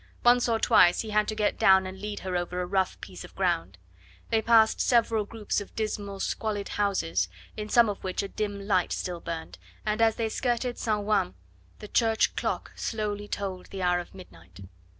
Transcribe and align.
Once 0.25 0.49
or 0.49 0.57
twice 0.57 1.01
he 1.01 1.11
had 1.11 1.27
to 1.27 1.35
get 1.35 1.59
down 1.59 1.85
and 1.85 2.01
lead 2.01 2.21
her 2.21 2.35
over 2.35 2.59
a 2.59 2.65
rough 2.65 2.99
piece 3.01 3.23
of 3.23 3.35
ground. 3.35 3.77
They 4.31 4.41
passed 4.41 4.81
several 4.81 5.25
groups 5.25 5.61
of 5.61 5.75
dismal, 5.75 6.19
squalid 6.19 6.69
houses, 6.69 7.29
in 7.55 7.69
some 7.69 7.87
of 7.87 8.03
which 8.03 8.23
a 8.23 8.27
dim 8.27 8.65
light 8.65 8.91
still 8.91 9.19
burned, 9.19 9.59
and 9.85 10.01
as 10.01 10.15
they 10.15 10.29
skirted 10.29 10.79
St. 10.79 10.97
Ouen 11.07 11.35
the 11.77 11.87
church 11.87 12.35
clock 12.35 12.71
slowly 12.75 13.27
tolled 13.27 13.67
the 13.67 13.83
hour 13.83 13.99
of 13.99 14.15
midnight. 14.15 14.61